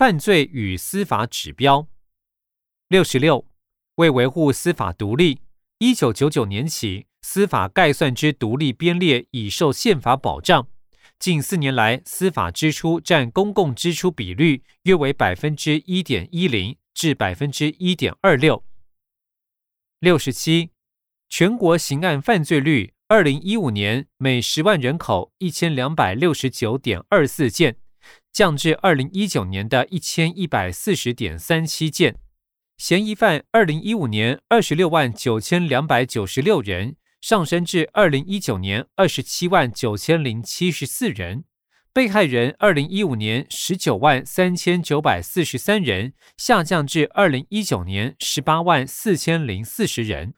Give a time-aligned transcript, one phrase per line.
[0.00, 1.86] 犯罪与司法指标。
[2.88, 3.46] 六十六，
[3.96, 5.42] 为维护司法独立，
[5.76, 10.66] 一九九九年起，司法概算之独立编列已受宪法保障。
[11.18, 18.64] 近四年来，司法支出占公共支出比率约为百分之一点一零至百分之一点二六。
[19.98, 20.70] 六十七，
[21.28, 27.76] 全国刑案犯罪率，二零一五年每十万人口一千两百六十九点二四件，
[28.32, 32.16] 降至二零一九年的一千一百四十点三七件。
[32.76, 36.96] 嫌疑犯，二零一五年二十六万九千两百九十六人。
[37.20, 41.44] 上升至二零一九年二十七万九千零七十四人，
[41.92, 50.32] 被害人二零一五年十九万三千九百四十三人，下降至二零一九年十八万四千零四十人。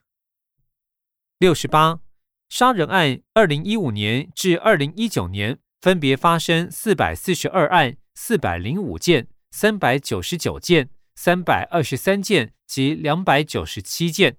[1.39, 2.01] 六十八，
[2.49, 14.37] 杀人案二零一五年至二零一九年分别发生四百四十二案、四百零五件、三百九十九件、三百二十三件及两百九十七件。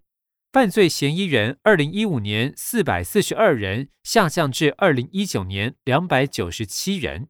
[0.51, 7.29] 犯罪嫌疑人，二零一五年四百四十二人，下降至二零一九年两百九十七人。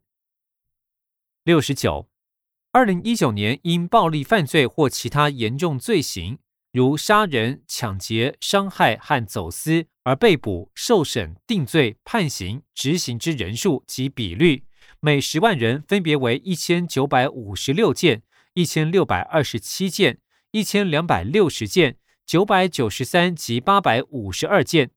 [1.43, 2.07] 六十九，
[2.71, 6.39] 二零一九年因暴力犯罪或其他严重罪行，
[6.75, 14.65] 如杀人、抢劫、伤害和走私而被捕、受审、定罪、判刑、执行之人数及比率，
[14.99, 18.23] 每十万人分别为一千九百五十六件、
[18.55, 20.19] 一千六百二十七件、
[20.51, 21.95] 一千两百六十件。
[22.25, 24.89] 九百九十三及八百五十二件，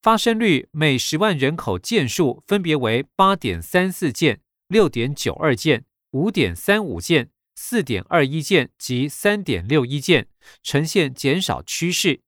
[0.00, 7.30] 发生率每十万人口件数分别为八点三四件、六点九二件、五点三五件、
[7.60, 10.28] 四点二一件及三点六一件，
[10.62, 12.22] 呈现减少趋势。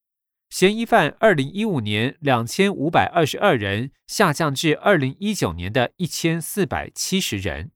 [0.50, 7.70] 嫌疑犯二零一五年两千五百二十二人，下降至二零一九年的一千四百七十人。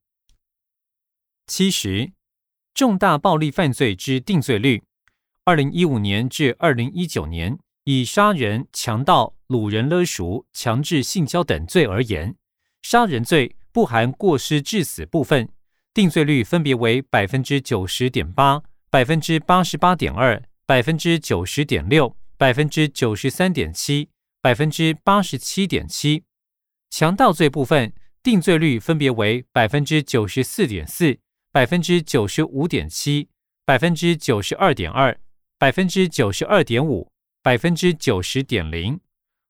[1.46, 2.12] 七十，
[2.74, 4.82] 重大暴力犯罪之定罪率。
[5.44, 12.34] 二零一五年至二零一九年，以杀人、强盗、掳人勒赎、强制性交等罪而言，
[12.82, 15.48] 杀人罪不含过失致死部分，
[15.94, 18.60] 定罪率分别为百分之九十点八、
[18.90, 24.10] 百分之八十八点二、百分之九十点六、百分之九十三点七、
[24.42, 26.24] 百分之八十七点七。
[26.90, 27.92] 强盗罪部分，
[28.24, 31.18] 定罪率分别为百分之九十四点四、
[31.52, 33.28] 百分之九十五点七、
[33.64, 35.16] 百分之九十二点二。
[35.56, 39.00] 百分之九十二点五，百分之九十点零，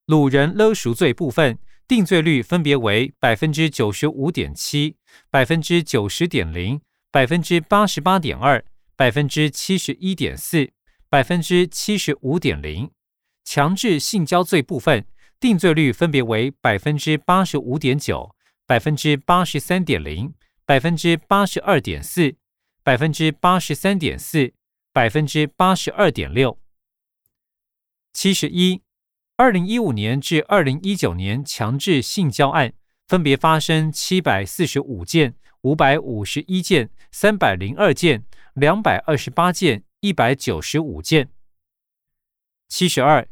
[0.06, 4.97] 掳人勒赎罪部分定罪率分别为百分之九十五点七、
[5.31, 6.81] 百分之九十点零、
[7.11, 8.65] 百分之八十八点二、
[8.97, 10.72] 百分之七十一点四、
[11.09, 12.91] 百分之七十五点零。
[13.45, 15.06] 强制性交罪部分
[15.39, 18.34] 定罪率分别为百分之八十五点九、
[18.66, 20.34] 百分之八十三点零、
[20.65, 22.37] 百分之八十二点四、
[22.83, 24.55] 百分之八十三点四。
[24.95, 26.56] 百分之八十二点六，
[28.12, 28.81] 七十一，
[29.37, 32.72] 二零一五年至二零一九年强制性交案
[33.09, 38.25] 分别发生七百四十五件、五百五十一件、三百零二件、
[38.55, 41.31] 两百二十八件、一百九十五件。
[42.69, 43.27] 七十二，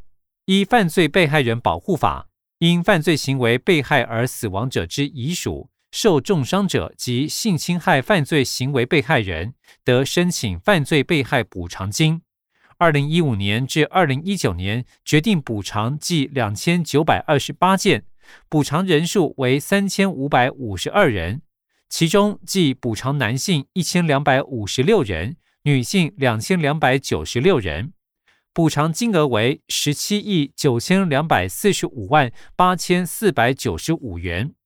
[0.46, 5.70] 依犯罪被害人保护法，因犯罪行为被害而死亡者之遗属。
[5.92, 12.22] 受重伤者及性侵害犯罪行为被害人得申请犯罪被害补偿金。
[12.82, 18.06] 二零一五年至二零一九年决定补偿计两千九百二十八件，
[18.48, 21.43] 补偿人数为三千五百五十二人，
[21.88, 27.93] 其中计补偿男性一千两百五十六人，女性两千两百九十六人，
[28.53, 34.56] 补偿金额为十七亿九千两百四十五万八千四百九十五元。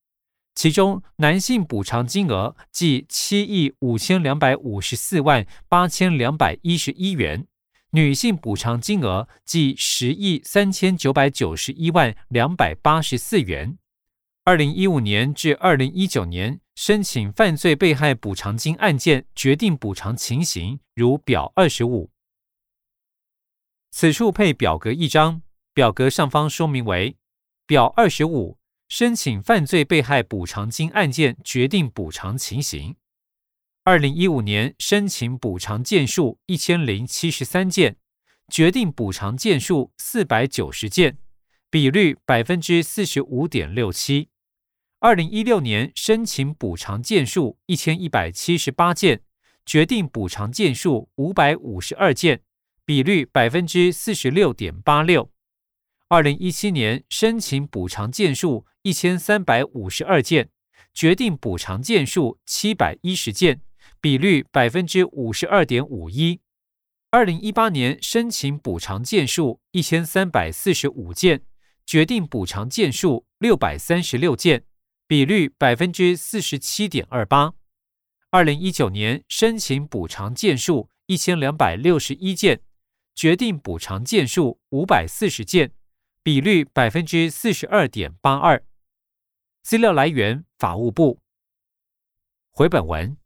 [0.55, 7.47] 其中，男性补偿金额计七亿五千两百五十四万八千两百一十一元，
[7.97, 13.79] 女性补偿金额计十亿三千九百九十一万两百八十四元。
[14.45, 22.11] 二零一五年至二零一九年申请犯罪被害补偿金案件决定补偿情形，如表二十五。
[23.91, 25.41] 此处配表格一张，
[25.73, 27.17] 表格上方说明为
[27.67, 28.59] 表二十五。
[28.91, 32.95] 申请犯罪被害补偿金案件决定补偿情形：
[33.87, 37.99] 二零一五年申请补偿件数一千零七十三件，
[38.49, 41.19] 决定补偿件数四百九十件，
[41.71, 44.31] 比率百分之四十五点六七。
[44.99, 49.23] 二零一六年申请补偿件数一千一百七十八件，
[49.65, 52.43] 决定补偿件数五百五十二件，
[52.85, 55.31] 比率百分之四十六点八六。
[56.09, 60.51] 二零一七年申请补偿件数一千三百五十二件，
[60.93, 63.61] 决定补偿件数七百一十件，
[64.07, 66.41] 比率百分之五十二点五一。
[67.11, 71.43] 二零一八年申请补偿件数一千三百四十五件，
[71.85, 74.65] 决定补偿件数六百三十六件，
[75.09, 77.55] 比率百分之四十七点二八。
[78.31, 82.61] 二零一九年申请补偿件数一千两百六十一件，
[83.13, 85.73] 决定补偿件数五百四十件，
[86.23, 88.65] 比率百分之四十二点八二。
[89.65, 91.19] 资料来源：法务部。
[92.53, 93.17] 回本文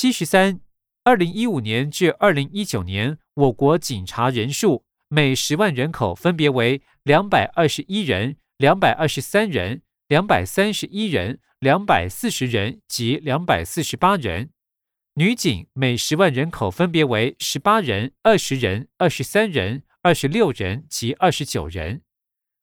[0.00, 0.60] 七十三。
[1.02, 14.50] 二零一五年至二零一九年，我国警察人数每十万人口分别为两百二十一人、两百二十三人、两百三十一人、两百四十人及两百四十八人；
[15.14, 22.02] 女警每十万人口分别为十八人、二十人、二十三人、二十六人及二十九人。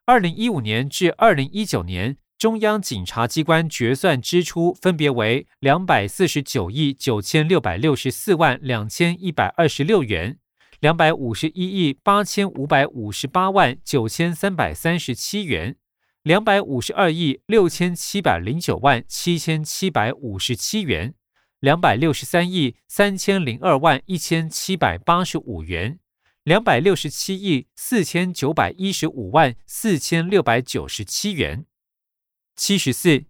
[0.06, 2.16] 二零一五年至二零一九年。
[2.38, 10.38] 中央警察机关决算支出分别为两百四十九亿九千六百六十四万两千一百二十六元，
[10.82, 15.78] 两百五十一亿八千五百五十八万九千三百三十七元，
[16.24, 21.14] 两百五十二亿六千七百零九万七千七百五十七元，
[21.62, 26.00] 两百六十三亿三千零二万一千七百八十五元，
[26.44, 31.66] 两百六十七亿四千九百一十五万四千六百九十七元。
[32.56, 33.25] 七十四，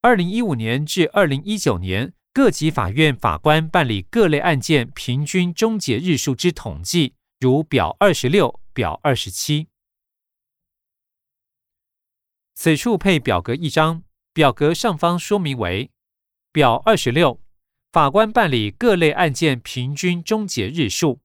[0.00, 9.68] 二零一五年至二零一九年各级法院法官办理各类案件平均终结日数之统计，如表二十六、表二十七。
[12.54, 14.02] 此处配表格一张，
[14.32, 15.92] 表格上方说明为
[16.50, 17.40] 表二十六，
[17.92, 21.20] 法官办理各类案件平均终结日数。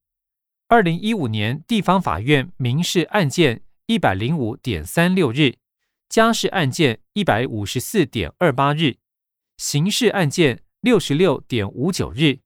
[0.68, 5.63] 二零一五年地方法院民事案件一百零五点三六日。
[6.14, 8.98] 家事案件一百五十四点二八日，
[9.58, 12.38] 刑事案件六十六点五九日，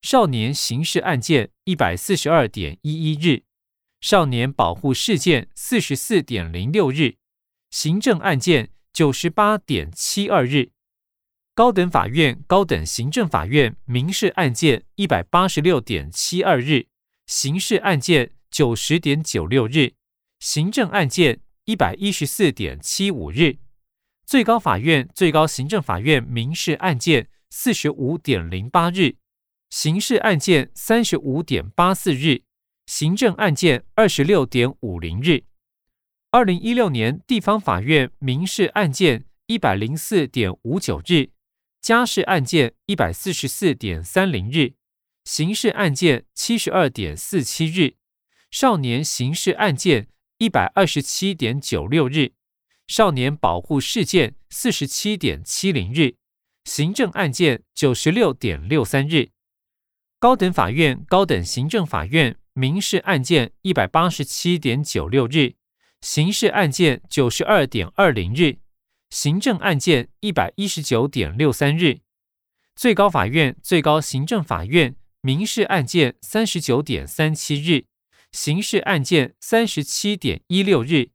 [0.00, 3.42] 少年刑事案件一百四十二点一一日，
[4.00, 7.16] 少年保护事件四十四点零六日，
[7.68, 10.70] 行政案件九十八点七二日，
[11.54, 16.86] 高等法院高等行政法院民事案件一百八十六点七二日，
[17.26, 19.92] 刑事案件九十点九六日，
[20.38, 21.42] 行政案件。
[21.70, 23.58] 一百一十四点七五日，
[24.26, 29.14] 最高法院、最高行政法院民事案件四十五点零八日，
[29.68, 32.42] 刑事案件三十五点八四日，
[32.86, 35.44] 行政案件二十六点五零日。
[36.32, 41.30] 二零一六年地方法院民事案件一百零四点五九日，
[41.80, 44.72] 家事案件一百四十四点三零日，
[45.22, 47.94] 刑事案件七十二点四七日，
[48.50, 50.08] 少年刑事案件。
[50.40, 52.32] 一百二十七点九六日，
[52.86, 56.14] 少年保护事件四十七点七零日，
[56.64, 59.32] 行政案件九十六点六三日，
[60.18, 65.56] 高等法院、高等行政法院民事案件一百八十七点九六日，
[66.00, 68.60] 刑事案件九十二点二零日，
[69.10, 72.00] 行政案件一百一十九点六三日，
[72.74, 77.84] 最高法院、最高行政法院民事案件三十九点三七日。
[78.32, 81.10] 刑事案件三十七点一六日，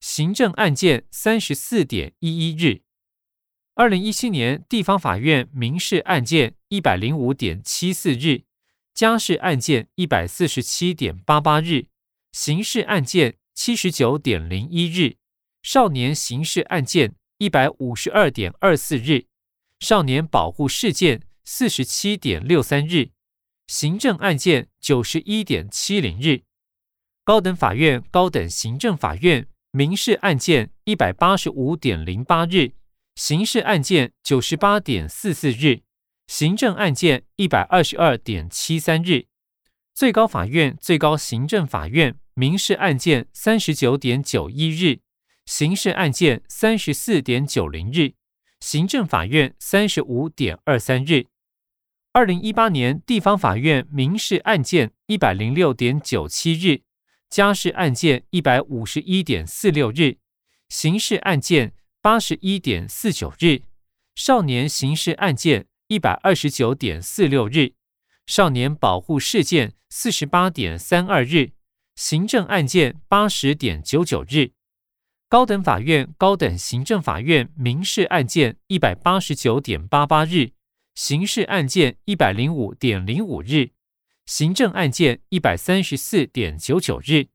[0.00, 2.82] 行政案件三十四点一一日。
[3.74, 8.42] 二零一七年地方法院民事案件一百零五点七四日，
[8.92, 11.86] 家事案件一百四十七点八八日，
[12.32, 15.16] 刑事案件七十九点零一日，
[15.62, 19.26] 少年刑事案件一百五十二点二四日，
[19.80, 23.12] 少年保护事件四十七点六三日，
[23.68, 26.47] 行政案件九十一点七零日。
[27.28, 32.72] 高等法院、高等行政法院民事案件一百八十五点零八日，
[33.16, 35.82] 刑事案件九十八点四四日，
[36.26, 39.26] 行政案件一百二十二点七三日。
[39.94, 45.00] 最高法院、最高行政法院民事案件三十九点九一日，
[45.44, 48.14] 刑事案件三十四点九零日，
[48.60, 51.26] 行政法院三十五点二三日。
[52.14, 56.87] 二零一八年地方法院民事案件一百零六点九七日。
[57.30, 60.16] 家事案件一百五十一点四六日，
[60.70, 63.62] 刑事案件八十一点四九日，
[64.14, 67.74] 少年刑事案件一百二十九点四六日，
[68.26, 71.52] 少年保护事件四十八点三二日，
[71.96, 74.52] 行政案件八十点九九日，
[75.28, 80.52] 高等法院、高等行政法院民事案件一百八十九点八八日，
[80.94, 83.72] 刑事案件一百零五点零五日。
[84.28, 87.28] 行政案件一百三十四点九九日，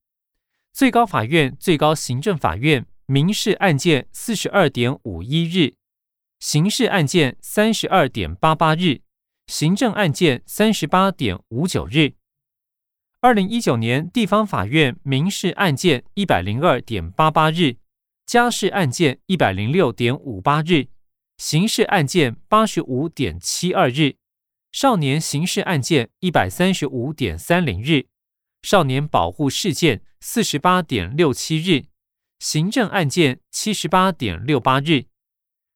[0.71, 5.73] 最高法院、最高行政法院民事案件四十二点五一日，
[6.39, 9.01] 刑事案件三十二点八八日，
[9.47, 12.13] 行政案件三十八点五九日。
[13.21, 17.77] 二零一九年地方法院民事案件一百零二点八八日，
[18.27, 20.89] 家事案件一百零六点五八日，
[21.39, 24.17] 刑事案件八十五点七二日，
[24.73, 28.07] 少年刑事案件一百三十五点三零日，
[28.63, 31.85] 少年保护事件四十八点六七日，
[32.39, 35.05] 行政案件七十八点六八日，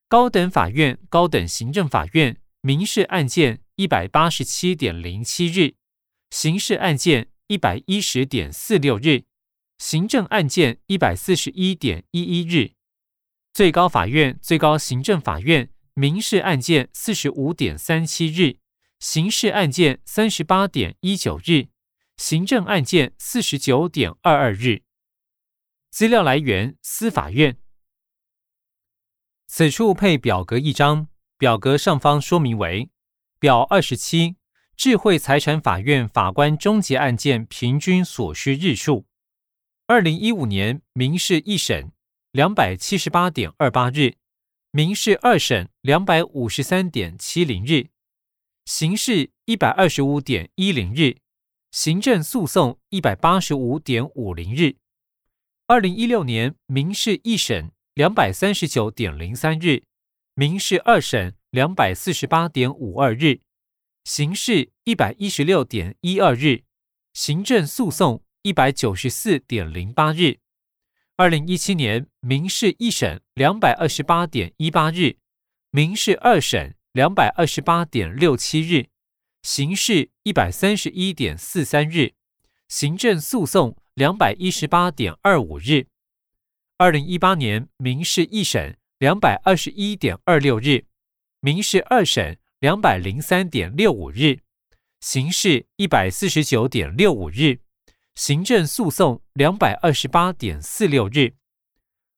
[0.10, 5.75] 高等法院高等行政法院民事案件一百八十七点零七日，
[6.30, 7.30] 刑事案件。
[7.50, 9.24] 一百一十点四六日，
[9.77, 12.74] 行政案件一百四十一点一一日，
[13.54, 18.58] 最高法院、最高行政法院民事案件四十五点三七日，
[19.00, 21.68] 刑事案件三十八点一九日，
[22.18, 24.82] 行政案件四十九点二二日。
[25.92, 27.60] 资料来源：司法院。
[29.46, 32.89] 此处配表格一张，表格上方说明为
[33.39, 34.38] 表二十七。
[34.75, 39.06] 智慧财产法院法官终结案件平均所需日数：
[39.88, 41.92] 二零一五年民事一审
[42.32, 44.18] 两百七十八点二八日，
[44.72, 47.89] 民事二审两百五十三点七零日，
[48.67, 51.19] 刑事一百二十五点一零日，
[51.71, 54.75] 行政诉讼一百八十五点五零日。
[55.67, 59.83] 二零一六年民事一审两百三十九点零三日，
[60.33, 63.39] 民事二审两百四十八点五二日。
[64.03, 66.63] 刑事一百一十六点一二日，
[67.13, 70.39] 行政诉讼一百九十四点零八日。
[71.15, 75.15] 二零一七年民事一审两百二十八点一八日，
[75.71, 78.88] 民事二审两百二十八点六七日，
[79.44, 82.13] 刑事一百三十一点四三日，
[82.68, 85.86] 行政诉讼两百一十八点二五日。
[86.80, 90.86] 二零一八年民事一审两百二十一点二六日，
[91.39, 92.39] 民事二审。
[92.60, 94.39] 两百零三点六五日，
[95.00, 97.60] 刑事一百四十九点六五日，
[98.16, 101.36] 行政诉讼两百二十八点四六日。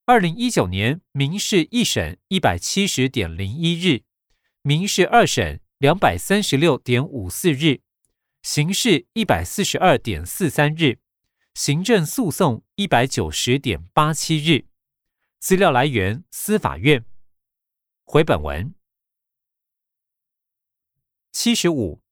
[0.06, 4.04] 二零一九年民事一审一百七十点零一日，
[4.62, 7.80] 民事二审两百三十六点五四日，
[8.42, 10.98] 刑事一百四十二点四三日，
[11.54, 14.66] 行政诉讼一百九十点八七日。
[15.38, 17.02] 资料来源：司法院。
[18.04, 18.74] 回本文。
[21.32, 22.02] 七十五，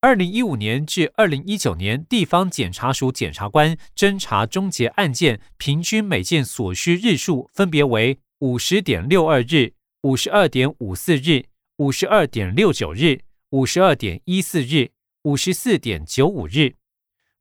[0.00, 16.76] 二零一五年至二零一九年，地方检察署检察官侦查终结案件平均每件所需日数分别为五十点六二日、五十二点五四日、五十二点六九日、五十二点一四日、五十四点九五日。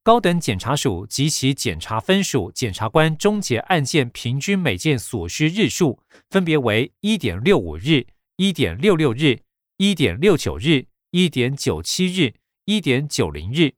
[0.04, 8.08] 高等检察署及其检察分署检察官终结案件平均每件所需日数分别为一点六五日、
[8.38, 9.42] 一点六六日、
[9.78, 10.88] 一点六九日。
[11.14, 13.74] 一点九七日、一点九零日，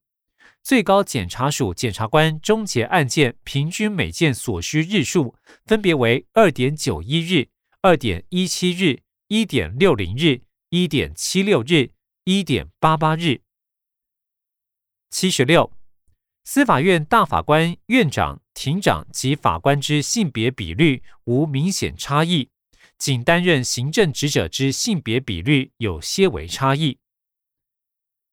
[0.62, 5.34] 最高检察署检察官终结案件平均每件所需日数
[5.66, 7.48] 分别为二点九一日、
[7.82, 9.00] 二点一七日、
[9.34, 11.90] 一点六零日、一点七六日、
[12.24, 13.42] 一点八八日。
[15.10, 15.74] 七十六，
[16.44, 22.52] 司法院大法官、院长、庭长及法官之性别比率无明显差异，
[23.00, 27.00] 仅担任行政职者之性别比率有些微差异。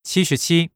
[0.02, 0.68] 七十七，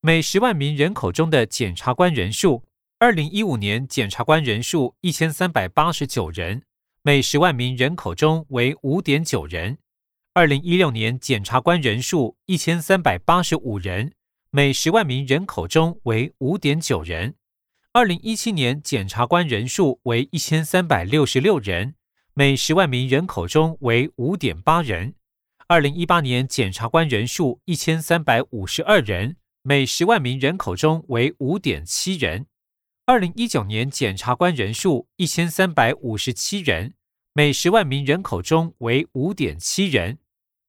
[0.00, 2.64] 每十万名人口中的检察官人数，
[2.98, 6.64] 二零一五年检察官人数一千三百八十九人，
[7.04, 9.74] 每十万名人口中为五点九人；
[10.34, 14.12] 二零一六年检察官人数一千三百八十五人，
[14.52, 17.32] 每十万名人口中为五点九人；
[17.92, 21.96] 二零一七年检察官人数为一千三百六十六人，
[22.34, 25.16] 每十万名人口中为五点八人。
[25.66, 32.46] 二零一八年检察官人数一千三百五十二人，每十万名人口中为五点七人。
[33.12, 36.94] 二零一九年检察官人数一千三百五十七人，
[37.34, 40.16] 每十万名人口中为五点七人。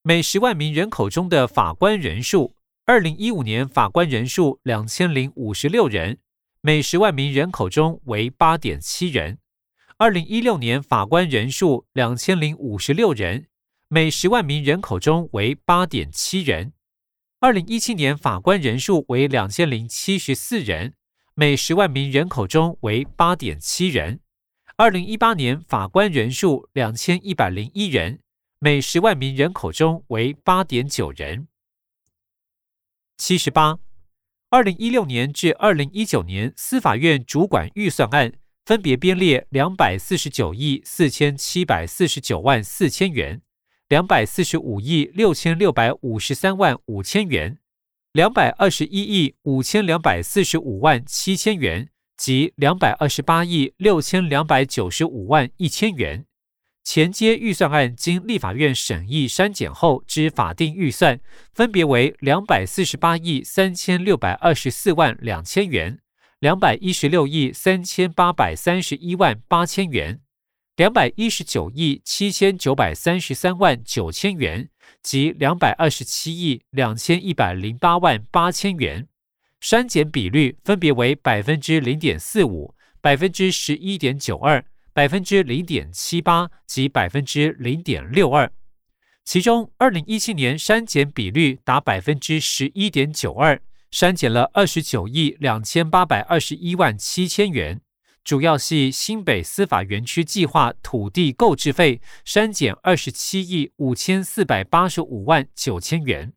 [0.02, 6.18] 每十万名人口中的法官人数，二零一五年法官人数两千零五十六人，
[6.60, 9.38] 每十万名人口中为八点七人。
[9.96, 13.46] 二零一六年法官人数两千零五十六人。
[13.88, 16.74] 每十万名人口中为八点七人。
[17.40, 20.96] 二零一七年法官人数为两千零七十四人，
[21.36, 24.20] 每十万名人口中为八点七人。
[24.78, 28.20] 二零一八年法官人数两千一百零一人，
[28.60, 31.48] 每十万名人口中为八点九人。
[33.18, 33.80] 七十八，
[34.52, 43.42] 二零一六年至二零一九年司法院主管预算案分别编列两百四十九亿四千七百四十九万四千元。
[43.88, 47.58] 两百四十五亿六千六百五十三万五千元，
[48.14, 56.24] 两百二十一亿五千两百四十五万七千元及两百二十八亿六千两百九十五万一千元。
[56.84, 61.20] 前阶预算案经立法院审议删减后之法定预算，
[61.56, 65.98] 分别为两百四十八亿三千六百二十四万两千元、
[66.40, 70.22] 两百一十六亿三千八百三十一万八千元、
[70.76, 74.70] 两百一十九亿七千九百三十三万九千元
[75.02, 79.08] 及两百二十七亿两千一百零八万八千元。
[79.60, 84.66] 删减比率分别为百分之零点四五、百分之十一点九二。
[84.96, 88.52] 百分之零点七八及百分之零点六二，
[89.26, 93.60] 其中二零一七年删减比率达百分之十一点九二，
[93.90, 97.82] 删减了二十九亿两千八百二十一万七千元，
[98.24, 106.34] 主要系新北司法园区计划土地购置费删减二十七亿五千四百八十五万九千元。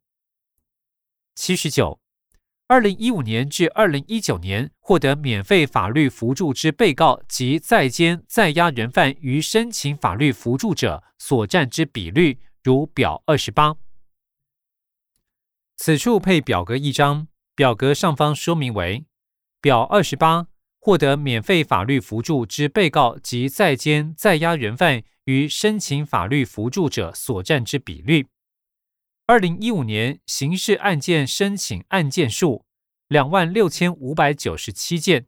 [1.35, 2.01] 七十九。
[2.69, 13.77] 二零一五年至二零一九年获得免费法律扶助之被告及在监在押人犯于申请法律扶助者所占之比率，如表二十八。
[15.77, 19.07] 此处配表格一张，表格上方说明为
[19.61, 20.49] 表二十八
[20.87, 28.29] 获得免费法律扶助之被告及在监在押人犯与申请法律扶助者所占之比率。
[29.27, 32.65] 二零一五年刑事案件申请案件数
[33.09, 35.27] 两万六千五百九十七件，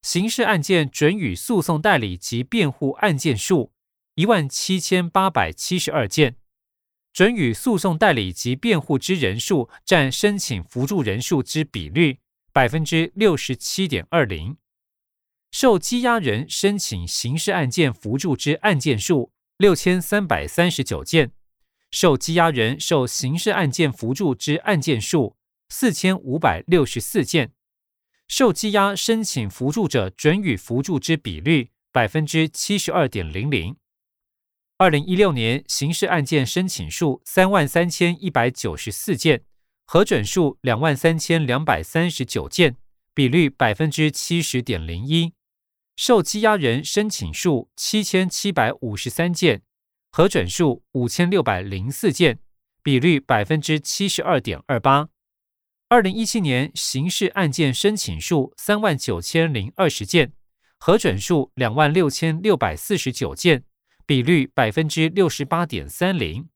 [0.00, 3.72] 刑事案件准予诉讼代理及辩护案件数
[4.14, 6.36] 一万七千八百七十二件，
[7.12, 14.56] 准予诉讼代理及辩护之人数占申请扶助人数之比率百分之六十七点二零，
[15.58, 21.32] 受羁押人申请刑事案件扶助之案件数六千三百三十九件。
[21.90, 25.38] 受羁押人受刑事案件扶助之案件数
[25.70, 27.52] 四千五百六十四件，
[28.28, 33.76] 受羁押申请扶助者准予扶助之比率百分之七十二点零零。
[34.76, 39.42] 二零一六年刑事案件申请数三万三千一百九十四件，
[39.86, 42.76] 核准数两万三千两百三十九件，
[43.14, 45.32] 比率百分之七十点零一。
[45.96, 49.62] 受羁押人申请数七千七百五十三件。
[50.12, 52.38] 核准数五千六百零四件，
[52.82, 55.08] 比率百分之七十二点二八。
[55.88, 60.32] 二零一七年刑事案件申请数三万九千零二十件，
[60.78, 63.64] 核准数两万六千六百四十九件，
[64.04, 66.48] 比率百分之六十八点三零。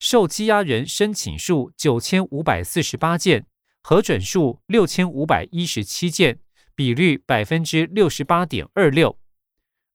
[0.00, 3.46] 受羁押人申请数九千五百四十八件，
[3.82, 6.40] 核准数六千五百一十七件，
[6.80, 9.18] 比率百分之六十八点二六。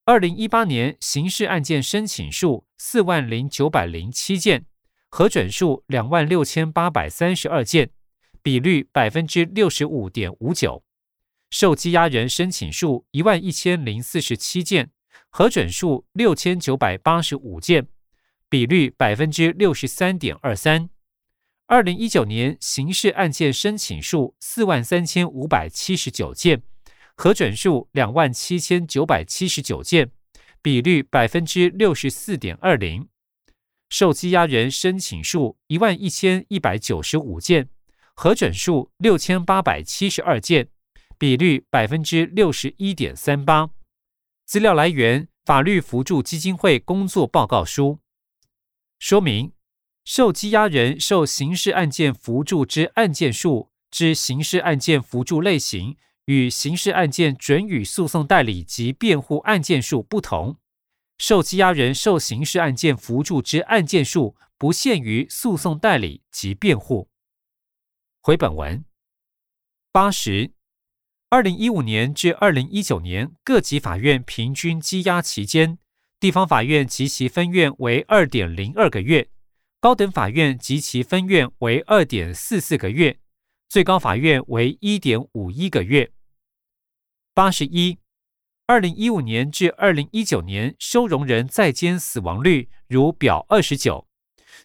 [0.04, 4.68] 二零一八年刑事案件申请数四万零九百零七件，
[5.10, 7.90] 核准数两万六千八百三十二件，
[8.44, 10.84] 比率百分之六十五点五九。
[11.50, 14.92] 受羁押人申请数一万一千零四十七件，
[15.32, 17.88] 核准数六千九百八十五件，
[18.48, 20.88] 比率百分之六十三点二三。
[21.66, 26.62] 二零一九年刑事案件申请数四万三千五百七十九件。
[27.16, 30.12] 核准数两万七千九百七十九件，
[30.62, 33.08] 比率百分之六十四点二零。
[33.90, 37.70] 受羁押人申请数一万一千一百九十五件，
[38.16, 40.68] 核准数六千八百七十二件，
[41.18, 43.70] 比率百分之六十一点三八。
[44.46, 48.00] 资料来源：法律扶助基金会工作报告书。
[49.00, 49.54] 说明：
[50.04, 55.96] 受羁押人受刑事案件扶助之案件数之刑事案件扶助类型。
[56.26, 60.58] 与刑事案件准予诉讼代理及辩护案件数不同，
[61.20, 67.10] 受羁押人受刑事案件扶助之案件数不限于诉讼代理及辩护。
[68.22, 68.84] 回本文
[69.92, 70.52] 八十，
[71.30, 75.78] 二零一五年至二零一九年各级法院平均羁押期间，
[76.20, 79.30] 地方法院及其分院为二点零二个月，
[79.80, 83.20] 高等法院及其分院为二点四四个月，
[83.70, 86.12] 最高法院为一点五一个月。
[87.36, 88.00] 八十一，
[88.66, 94.08] 二零一五年至二零一九年收容人在监死亡率如表二十九，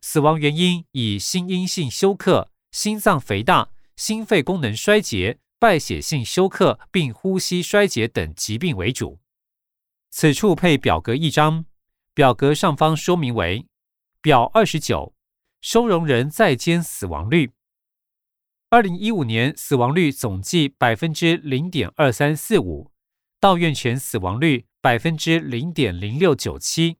[0.00, 9.18] 死亡原因以心因性休克、心脏肥大、心肺功能衰竭、败血性休克并呼吸衰竭等疾病为主。
[10.12, 11.64] 此处配表格一张，
[12.14, 13.66] 表格上方说明为
[14.22, 15.12] 表二十九，
[15.60, 17.50] 收容人在监死亡率。
[18.72, 22.92] 二零一五年死亡率总计百分之零点二三四五，
[23.40, 26.98] 到院前死亡率百分之零点零六九七，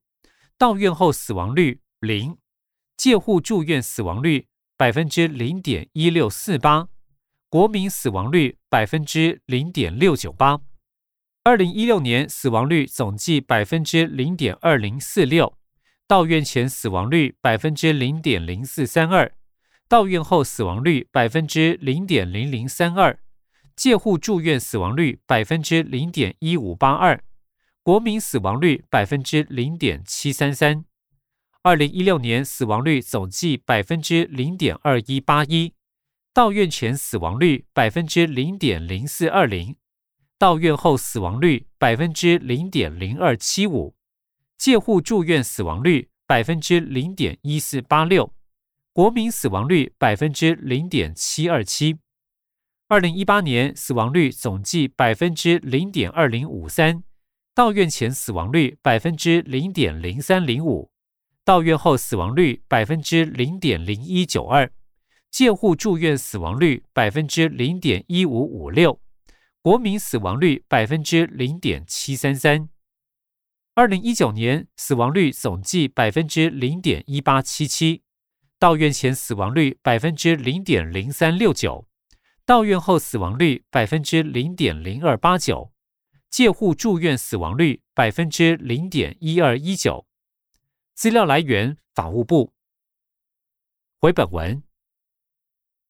[0.59, 2.37] 到院后死亡率零，
[2.97, 6.89] 介护住院死亡率百分之零点一六四八，
[7.49, 10.63] 国民死亡率百分之零点六九八。
[11.45, 15.57] 二零一六年死亡率总计百分之零点二零四六，
[16.09, 19.33] 到院前死亡率百分之零点零四三二，
[19.91, 23.19] 到院后死亡率百分之零点零零三二，
[23.75, 27.21] 介护住院死亡率百分之零点一五八二，
[27.83, 30.85] 国民死亡率百分之零点七三三。
[31.63, 35.75] 二零一六年死亡率总计百分之零点二一八一，
[36.33, 39.75] 到院前死亡率百分之零点零四二零，
[40.39, 43.97] 到院后死亡率百分之零点零二七五，
[44.57, 48.33] 介护住院死亡率百分之零点一四八六，
[48.93, 51.99] 国民死亡率百分之零点七二七。
[52.89, 57.05] 二零一八年死亡率总计百分之零点二零五三，
[57.55, 60.91] 到院前死亡率百分之零点零三零五。
[61.45, 64.73] 到院后死亡率百分之零点零一九二，
[65.31, 69.01] 介护住院死亡率百分之零点一五五六，
[69.63, 72.69] 国民死亡率百分之零点七三三。
[73.75, 78.03] 二零一九年死亡率总计百分之零点一八七七，
[78.61, 81.89] 到院前死亡率百分之零点零三六九，
[82.45, 85.73] 到院后死亡率百分之零点零二八九，
[86.29, 90.07] 介护住院死亡率百分之零点一二一九。
[90.95, 92.53] 资料来源：法务部。
[93.99, 94.63] 回本文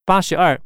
[0.05, 0.63] 八十二，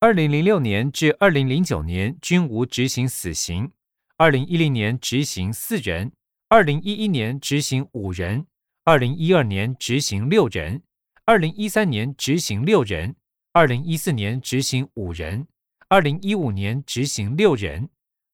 [0.00, 3.70] 二零零六年至二零零九年均无执行死刑，
[4.16, 6.10] 二零一零年执行四人，
[6.48, 8.48] 二零一一年执行五人，
[8.82, 10.82] 二零一二年执行六人，
[11.28, 13.14] 二零一三年执行六人，
[13.52, 15.46] 二零一四年执行五人，
[15.90, 17.90] 二零一五年执行六人，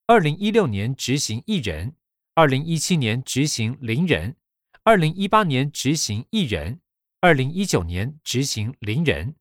[0.06, 1.96] 二零一六年执行一人，
[2.36, 4.36] 二零一七年执行零人。
[4.84, 6.78] 二零一八年执行一人，
[7.20, 9.34] 二零一九年执行零人。